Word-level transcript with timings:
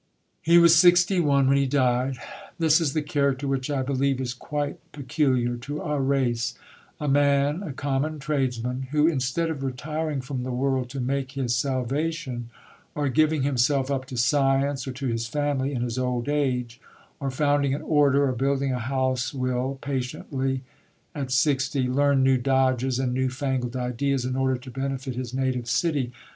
He 0.41 0.57
was 0.57 0.75
61 0.75 1.47
when 1.47 1.57
he 1.57 1.67
died. 1.67 2.17
This 2.57 2.81
is 2.81 2.93
the 2.93 3.03
character 3.03 3.47
which 3.47 3.69
I 3.69 3.83
believe 3.83 4.19
is 4.19 4.33
quite 4.33 4.79
peculiar 4.91 5.57
to 5.57 5.79
our 5.79 6.01
race 6.01 6.55
a 6.99 7.07
man, 7.07 7.61
a 7.61 7.71
common 7.71 8.17
tradesman, 8.17 8.87
who 8.89 9.05
instead 9.05 9.51
of 9.51 9.61
"retiring 9.61 10.19
from 10.21 10.41
the 10.41 10.49
world" 10.51 10.89
to 10.89 10.99
"make 10.99 11.33
his 11.33 11.55
salvation," 11.55 12.49
or 12.95 13.09
giving 13.09 13.43
himself 13.43 13.91
up 13.91 14.05
to 14.05 14.17
science 14.17 14.87
or 14.87 14.91
to 14.93 15.05
his 15.05 15.27
family 15.27 15.71
in 15.71 15.83
his 15.83 15.99
old 15.99 16.27
age, 16.27 16.81
or 17.19 17.29
founding 17.29 17.75
an 17.75 17.83
Order, 17.83 18.27
or 18.27 18.31
building 18.33 18.71
a 18.73 18.79
housewill 18.79 19.77
patiently 19.81 20.63
(at 21.13 21.29
60) 21.29 21.87
learn 21.87 22.23
new 22.23 22.39
dodges 22.39 22.97
and 22.97 23.13
new 23.13 23.29
fangled 23.29 23.75
ideas 23.75 24.25
in 24.25 24.35
order 24.35 24.57
to 24.57 24.71
benefit 24.71 25.13
his 25.13 25.31
native 25.31 25.67
city.... 25.69 26.11